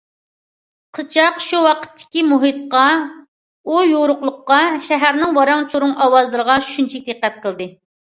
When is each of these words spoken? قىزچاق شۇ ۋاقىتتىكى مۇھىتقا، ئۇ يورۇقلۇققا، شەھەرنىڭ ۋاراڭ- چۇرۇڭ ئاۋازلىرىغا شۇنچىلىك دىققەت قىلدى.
قىزچاق 0.97 1.35
شۇ 1.47 1.57
ۋاقىتتىكى 1.65 2.23
مۇھىتقا، 2.29 2.85
ئۇ 3.67 3.83
يورۇقلۇققا، 3.89 4.57
شەھەرنىڭ 4.87 5.37
ۋاراڭ- 5.41 5.67
چۇرۇڭ 5.75 5.93
ئاۋازلىرىغا 6.07 6.57
شۇنچىلىك 6.71 7.07
دىققەت 7.13 7.39
قىلدى. 7.45 7.69